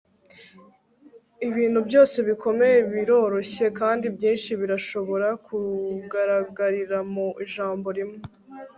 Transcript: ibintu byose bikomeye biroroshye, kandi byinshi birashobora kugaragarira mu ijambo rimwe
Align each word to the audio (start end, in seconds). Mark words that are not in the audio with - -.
ibintu 1.47 1.79
byose 1.87 2.17
bikomeye 2.27 2.77
biroroshye, 2.91 3.65
kandi 3.79 4.05
byinshi 4.15 4.49
birashobora 4.61 5.27
kugaragarira 5.45 6.97
mu 7.13 7.27
ijambo 7.45 7.87
rimwe 7.97 8.19